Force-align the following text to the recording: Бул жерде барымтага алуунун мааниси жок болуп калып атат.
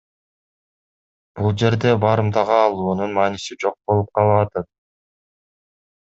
Бул 1.41 1.51
жерде 1.63 1.91
барымтага 2.03 2.55
алуунун 2.61 3.13
мааниси 3.17 3.57
жок 3.65 3.75
болуп 3.91 4.09
калып 4.21 4.39
атат. 4.47 4.69